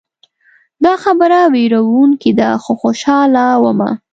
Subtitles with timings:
[0.85, 3.89] دا خبره ویروونکې ده خو خوشحاله ومه.